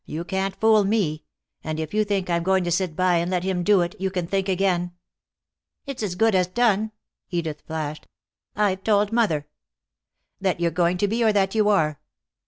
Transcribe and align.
You 0.07 0.23
can't 0.23 0.59
fool 0.59 0.83
me. 0.83 1.25
And 1.63 1.79
if 1.79 1.93
you 1.93 2.03
think 2.03 2.27
I'm 2.27 2.41
going 2.41 2.63
to 2.63 2.71
sit 2.71 2.95
by 2.95 3.17
and 3.17 3.29
let 3.29 3.43
him 3.43 3.61
do 3.63 3.81
it, 3.81 3.93
you 4.01 4.09
can 4.09 4.25
think 4.25 4.49
again." 4.49 4.93
"It's 5.85 6.01
as 6.01 6.15
good 6.15 6.33
as 6.33 6.47
done," 6.47 6.91
Edith 7.29 7.61
flashed. 7.67 8.07
"I've 8.55 8.83
told 8.83 9.11
mother." 9.11 9.45
"That 10.39 10.59
you're 10.59 10.71
going 10.71 10.97
to 10.97 11.07
be, 11.07 11.23
or 11.23 11.31
that 11.33 11.53
you 11.53 11.69
are?" 11.69 11.99